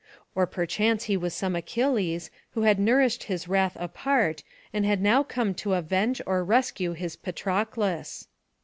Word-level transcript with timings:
Or 0.33 0.47
perchance 0.47 1.03
he 1.03 1.15
was 1.15 1.31
some 1.31 1.55
Achilles, 1.55 2.31
who 2.55 2.61
had 2.63 2.79
nourished 2.79 3.25
his 3.25 3.47
wrath 3.47 3.77
apart, 3.79 4.41
and 4.73 4.83
had 4.83 4.99
now 4.99 5.21
come 5.21 5.53
to 5.53 5.73
avenge 5.75 6.23
or 6.25 6.43
rescue 6.43 6.93
his 6.93 7.15
Patroclus. 7.15 8.27